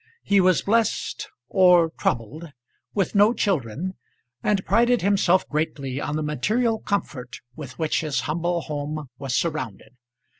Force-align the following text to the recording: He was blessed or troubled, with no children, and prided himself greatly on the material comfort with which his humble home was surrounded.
He 0.23 0.41
was 0.41 0.63
blessed 0.63 1.29
or 1.47 1.91
troubled, 1.91 2.51
with 2.95 3.13
no 3.13 3.33
children, 3.35 3.93
and 4.41 4.65
prided 4.65 5.03
himself 5.03 5.47
greatly 5.47 6.01
on 6.01 6.15
the 6.15 6.23
material 6.23 6.79
comfort 6.79 7.37
with 7.55 7.77
which 7.77 8.01
his 8.01 8.21
humble 8.21 8.61
home 8.61 9.11
was 9.19 9.35
surrounded. 9.35 9.95